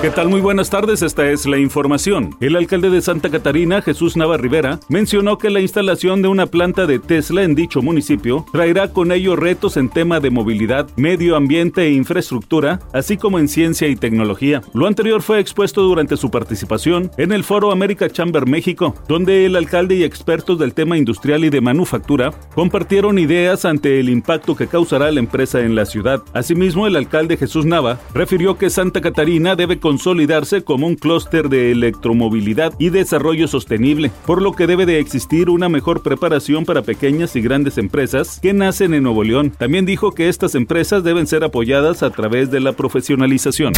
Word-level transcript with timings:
¿Qué 0.00 0.10
tal? 0.10 0.28
Muy 0.28 0.40
buenas 0.40 0.70
tardes, 0.70 1.02
esta 1.02 1.28
es 1.28 1.44
la 1.44 1.58
información. 1.58 2.36
El 2.40 2.54
alcalde 2.54 2.88
de 2.88 3.02
Santa 3.02 3.30
Catarina, 3.30 3.82
Jesús 3.82 4.16
Nava 4.16 4.36
Rivera, 4.36 4.78
mencionó 4.88 5.38
que 5.38 5.50
la 5.50 5.58
instalación 5.58 6.22
de 6.22 6.28
una 6.28 6.46
planta 6.46 6.86
de 6.86 7.00
Tesla 7.00 7.42
en 7.42 7.56
dicho 7.56 7.82
municipio 7.82 8.46
traerá 8.52 8.92
con 8.92 9.10
ello 9.10 9.34
retos 9.34 9.76
en 9.76 9.88
tema 9.88 10.20
de 10.20 10.30
movilidad, 10.30 10.88
medio 10.94 11.34
ambiente 11.34 11.82
e 11.82 11.90
infraestructura, 11.90 12.78
así 12.92 13.16
como 13.16 13.40
en 13.40 13.48
ciencia 13.48 13.88
y 13.88 13.96
tecnología. 13.96 14.62
Lo 14.72 14.86
anterior 14.86 15.20
fue 15.20 15.40
expuesto 15.40 15.82
durante 15.82 16.16
su 16.16 16.30
participación 16.30 17.10
en 17.16 17.32
el 17.32 17.42
Foro 17.42 17.72
América 17.72 18.08
Chamber 18.08 18.46
México, 18.46 18.94
donde 19.08 19.46
el 19.46 19.56
alcalde 19.56 19.96
y 19.96 20.04
expertos 20.04 20.60
del 20.60 20.74
tema 20.74 20.96
industrial 20.96 21.44
y 21.44 21.50
de 21.50 21.60
manufactura 21.60 22.30
compartieron 22.54 23.18
ideas 23.18 23.64
ante 23.64 23.98
el 23.98 24.10
impacto 24.10 24.54
que 24.54 24.68
causará 24.68 25.10
la 25.10 25.18
empresa 25.18 25.58
en 25.58 25.74
la 25.74 25.86
ciudad. 25.86 26.22
Asimismo, 26.34 26.86
el 26.86 26.94
alcalde 26.94 27.36
Jesús 27.36 27.66
Nava 27.66 27.98
refirió 28.14 28.56
que 28.58 28.70
Santa 28.70 29.00
Catarina 29.00 29.56
debe 29.56 29.80
consolidarse 29.88 30.64
como 30.64 30.86
un 30.86 30.96
clúster 30.96 31.48
de 31.48 31.72
electromovilidad 31.72 32.74
y 32.78 32.90
desarrollo 32.90 33.48
sostenible, 33.48 34.10
por 34.26 34.42
lo 34.42 34.52
que 34.52 34.66
debe 34.66 34.84
de 34.84 35.00
existir 35.00 35.48
una 35.48 35.70
mejor 35.70 36.02
preparación 36.02 36.66
para 36.66 36.82
pequeñas 36.82 37.34
y 37.36 37.40
grandes 37.40 37.78
empresas 37.78 38.38
que 38.38 38.52
nacen 38.52 38.92
en 38.92 39.04
Nuevo 39.04 39.24
León. 39.24 39.50
También 39.56 39.86
dijo 39.86 40.12
que 40.12 40.28
estas 40.28 40.54
empresas 40.54 41.04
deben 41.04 41.26
ser 41.26 41.42
apoyadas 41.42 42.02
a 42.02 42.10
través 42.10 42.50
de 42.50 42.60
la 42.60 42.74
profesionalización. 42.74 43.72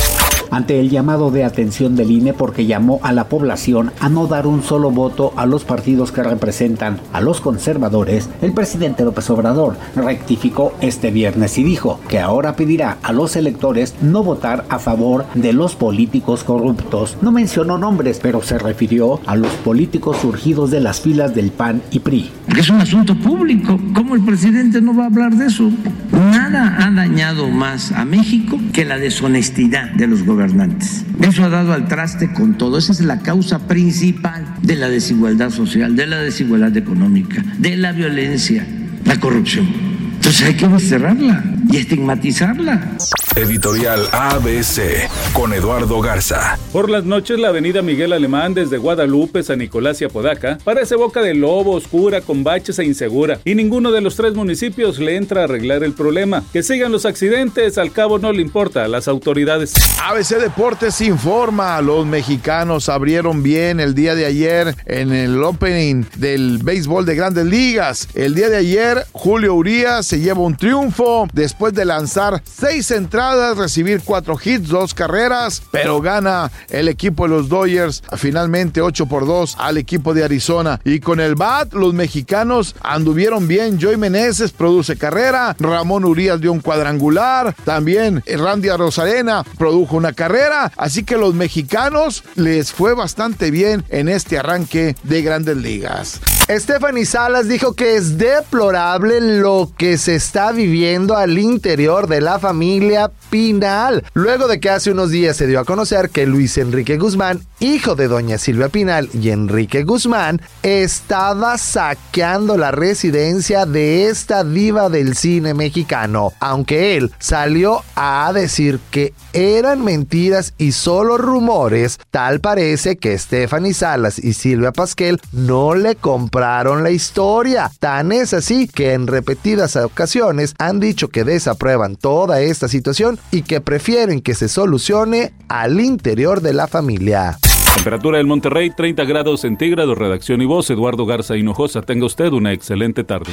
Ante 0.51 0.81
el 0.81 0.91
llamado 0.91 1.31
de 1.31 1.45
atención 1.45 1.95
del 1.95 2.11
INE 2.11 2.33
porque 2.33 2.67
llamó 2.67 2.99
a 3.05 3.13
la 3.13 3.29
población 3.29 3.93
a 4.01 4.09
no 4.09 4.27
dar 4.27 4.49
un 4.49 4.65
solo 4.65 4.91
voto 4.91 5.33
a 5.37 5.47
los 5.47 5.63
partidos 5.63 6.11
que 6.11 6.25
representan 6.25 6.99
a 7.13 7.21
los 7.21 7.41
conservadores, 7.41 8.29
el 8.43 8.53
presidente 8.53 9.05
López 9.05 9.31
Obrador 9.31 9.77
rectificó 9.95 10.73
este 10.81 11.13
viernes 11.13 11.57
y 11.57 11.63
dijo 11.63 12.01
que 12.09 12.19
ahora 12.19 12.57
pedirá 12.57 12.99
a 13.05 13.13
los 13.13 13.37
electores 13.37 13.95
no 14.03 14.25
votar 14.25 14.65
a 14.71 14.81
favor 14.81 15.25
de 15.35 15.53
los 15.53 15.77
políticos 15.77 16.00
políticos 16.01 16.45
corruptos. 16.45 17.19
No 17.21 17.31
mencionó 17.31 17.77
nombres, 17.77 18.21
pero 18.23 18.41
se 18.41 18.59
refirió 18.59 19.21
a 19.27 19.37
los 19.37 19.53
políticos 19.57 20.17
surgidos 20.23 20.71
de 20.71 20.81
las 20.81 21.03
filas 21.03 21.35
del 21.35 21.51
PAN 21.51 21.83
y 21.91 21.99
PRI. 21.99 22.31
Es 22.57 22.71
un 22.71 22.81
asunto 22.81 23.15
público. 23.15 23.79
¿Cómo 23.93 24.15
el 24.15 24.25
presidente 24.25 24.81
no 24.81 24.97
va 24.97 25.03
a 25.03 25.07
hablar 25.09 25.35
de 25.35 25.45
eso? 25.45 25.71
Nada 26.11 26.79
ha 26.81 26.91
dañado 26.91 27.51
más 27.51 27.93
a 27.93 28.07
México 28.07 28.59
que 28.73 28.87
la 28.87 28.97
deshonestidad 28.97 29.91
de 29.91 30.07
los 30.07 30.25
gobernantes. 30.25 31.05
Eso 31.21 31.45
ha 31.45 31.51
dado 31.51 31.75
al 31.75 31.87
traste 31.87 32.33
con 32.33 32.57
todo. 32.57 32.79
Esa 32.79 32.93
es 32.93 33.03
la 33.03 33.19
causa 33.19 33.59
principal 33.69 34.55
de 34.63 34.77
la 34.77 34.89
desigualdad 34.89 35.51
social, 35.51 35.97
de 35.97 36.07
la 36.07 36.17
desigualdad 36.17 36.75
económica, 36.79 37.45
de 37.59 37.77
la 37.77 37.93
violencia, 37.93 38.67
la 39.05 39.21
corrupción. 39.21 39.69
Entonces 40.15 40.47
hay 40.47 40.55
que 40.55 40.79
cerrarla 40.79 41.45
y 41.71 41.77
estigmatizarla. 41.77 42.97
Editorial 43.37 44.09
ABC 44.11 45.09
con 45.33 45.53
Eduardo 45.53 46.01
Garza. 46.01 46.59
Por 46.73 46.91
las 46.91 47.05
noches 47.05 47.39
la 47.39 47.49
avenida 47.49 47.81
Miguel 47.81 48.13
Alemán 48.13 48.55
desde 48.55 48.77
Guadalupe, 48.77 49.45
San 49.45 49.61
Nicolás 49.61 50.01
y 50.01 50.05
Apodaca 50.05 50.59
parece 50.65 50.97
boca 50.97 51.23
de 51.23 51.35
lobo, 51.35 51.73
oscura, 51.73 52.23
con 52.23 52.43
baches 52.43 52.81
e 52.81 52.85
insegura. 52.85 53.39
Y 53.45 53.55
ninguno 53.55 53.93
de 53.93 54.01
los 54.01 54.17
tres 54.17 54.35
municipios 54.35 54.99
le 54.99 55.17
entra 55.17 55.43
a 55.43 55.45
arreglar 55.45 55.85
el 55.85 55.93
problema. 55.93 56.43
Que 56.53 56.65
sigan 56.65 56.91
los 56.91 57.07
accidentes, 57.07 57.79
al 57.79 57.93
cabo 57.93 58.19
no 58.19 58.33
le 58.33 58.43
importa 58.43 58.85
a 58.85 58.89
las 58.89 59.07
autoridades. 59.07 59.75
ABC 60.05 60.41
Deportes 60.41 61.01
informa, 61.01 61.81
los 61.81 62.05
mexicanos 62.07 62.89
abrieron 62.89 63.45
bien 63.45 63.79
el 63.79 63.95
día 63.95 64.17
de 64.17 64.27
ayer 64.27 64.75
en 64.87 65.13
el 65.13 65.41
opening 65.43 66.05
del 66.17 66.59
béisbol 66.59 67.07
de 67.07 67.15
grandes 67.15 67.47
ligas. 67.47 68.09
El 68.15 68.35
día 68.35 68.49
de 68.49 68.57
ayer 68.57 69.07
Julio 69.13 69.55
Urias 69.55 70.05
se 70.07 70.19
lleva 70.19 70.41
un 70.41 70.57
triunfo 70.57 71.29
después 71.33 71.73
de 71.75 71.85
lanzar 71.85 72.43
seis 72.45 72.91
entradas 72.91 73.21
recibir 73.55 74.03
cuatro 74.05 74.39
hits, 74.43 74.69
dos 74.69 74.95
carreras, 74.95 75.63
pero 75.71 76.01
gana 76.01 76.51
el 76.69 76.89
equipo 76.89 77.25
de 77.25 77.31
los 77.31 77.49
Dodgers 77.49 78.03
finalmente 78.17 78.81
8 78.81 79.07
por 79.07 79.27
2 79.27 79.57
al 79.59 79.79
equipo 79.79 80.15
de 80.15 80.25
Arizona. 80.25 80.81
Y 80.85 81.01
con 81.01 81.21
el 81.21 81.35
BAT, 81.35 81.73
los 81.75 81.95
mexicanos 81.95 82.75
anduvieron 82.83 83.49
bien. 83.49 83.81
Joey 83.81 83.97
Meneses 83.97 84.53
produce 84.53 84.97
carrera, 84.97 85.57
Ramón 85.59 86.05
Urias 86.05 86.41
dio 86.41 86.53
un 86.53 86.61
cuadrangular, 86.61 87.55
también 87.65 88.23
Randy 88.27 88.71
Rosarena 88.71 89.45
produjo 89.59 89.97
una 89.97 90.13
carrera. 90.13 90.73
Así 90.77 91.05
que 91.05 91.17
los 91.17 91.35
mexicanos 91.35 92.25
les 92.35 92.73
fue 92.73 92.95
bastante 92.95 93.51
bien 93.51 93.85
en 93.89 94.09
este 94.09 94.39
arranque 94.39 94.97
de 95.03 95.23
grandes 95.23 95.57
ligas. 95.57 96.21
Stephanie 96.59 97.07
Salas 97.07 97.47
dijo 97.47 97.75
que 97.75 97.95
es 97.95 98.19
deplorable 98.19 99.21
lo 99.21 99.71
que 99.79 99.97
se 99.99 100.17
está 100.17 100.51
viviendo 100.51 101.17
al 101.17 101.39
interior 101.39 102.09
de 102.09 102.21
la 102.21 102.41
familia 102.41 103.13
Pinal, 103.31 104.05
luego 104.13 104.49
de 104.49 104.59
que 104.59 104.71
hace 104.71 104.91
unos 104.91 105.11
días 105.11 105.37
se 105.37 105.47
dio 105.47 105.61
a 105.61 105.65
conocer 105.65 106.11
que 106.11 106.27
Luis 106.27 106.59
Enrique 106.59 106.99
Guzmán, 106.99 107.47
hijo 107.61 107.95
de 107.95 108.09
doña 108.09 108.39
Silvia 108.39 108.69
Pinal 108.69 109.09
y 109.15 109.31
Enrique 109.31 109.85
Guzmán, 109.85 110.43
estaba 110.65 111.57
saqueando 111.57 112.57
la 112.57 112.73
residencia 112.73 113.67
de 113.67 114.09
esta 114.09 114.43
diva 114.43 114.89
del 114.89 115.15
cine 115.15 115.55
mexicano, 115.55 116.33
aunque 116.41 116.97
él 116.97 117.13
salió 117.21 117.85
a 117.95 118.33
decir 118.35 118.81
que 118.91 119.15
eran 119.33 119.85
mentiras 119.85 120.55
y 120.59 120.73
solo 120.73 121.17
rumores, 121.17 122.01
tal 122.11 122.41
parece 122.41 122.97
que 122.97 123.17
Stephanie 123.17 123.75
Salas 123.75 124.19
y 124.19 124.33
Silvia 124.33 124.73
Pasquel 124.73 125.21
no 125.31 125.77
le 125.77 125.95
compraron 126.41 126.83
la 126.83 126.91
historia. 126.91 127.71
Tan 127.81 128.13
es 128.13 128.33
así 128.33 128.67
que 128.67 128.95
en 128.95 129.07
repetidas 129.07 129.77
ocasiones 129.77 130.55
han 130.59 130.81
dicho 130.81 131.09
que 131.09 131.23
desaprueban 131.23 131.97
toda 131.97 132.41
esta 132.41 132.67
situación 132.67 133.19
y 133.31 133.43
que 133.43 133.61
prefieren 133.61 134.23
que 134.23 134.35
se 134.35 134.49
solucione 134.49 135.35
al 135.49 135.79
interior 135.81 136.41
de 136.41 136.55
la 136.55 136.67
familia. 136.67 137.37
Temperatura 137.75 138.17
del 138.17 138.27
Monterrey 138.27 138.71
30 138.71 139.05
grados 139.05 139.43
centígrados, 139.43 139.99
redacción 139.99 140.41
y 140.41 140.47
voz 140.47 140.71
Eduardo 140.71 141.05
Garza 141.05 141.37
Hinojosa. 141.37 141.83
Tenga 141.83 142.07
usted 142.07 142.33
una 142.33 142.55
excelente 142.55 143.05
tarde. 143.05 143.33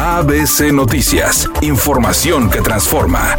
ABC 0.00 0.72
Noticias, 0.72 1.48
información 1.62 2.50
que 2.50 2.62
transforma. 2.62 3.36